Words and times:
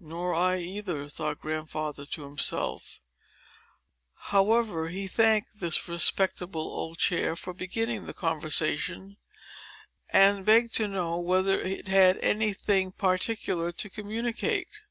"Nor 0.00 0.34
I 0.34 0.58
either," 0.58 1.08
thought 1.08 1.40
Grandfather 1.40 2.04
to 2.04 2.24
himself. 2.24 3.00
However, 4.12 4.90
he 4.90 5.06
thanked 5.06 5.60
this 5.60 5.88
respectable 5.88 6.60
old 6.60 6.98
chair 6.98 7.34
for 7.36 7.54
beginning 7.54 8.04
the 8.04 8.12
conversation, 8.12 9.16
and 10.10 10.44
begged 10.44 10.74
to 10.74 10.86
know 10.88 11.18
whether 11.18 11.58
it 11.58 11.88
had 11.88 12.18
any 12.18 12.52
thing 12.52 12.92
particular 12.92 13.72
to 13.72 13.88
communicate. 13.88 14.82